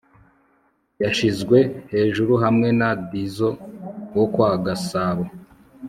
[1.03, 1.57] yashizwe
[1.93, 3.49] hejuru hamwe na dizo
[4.15, 5.23] wokwagasabo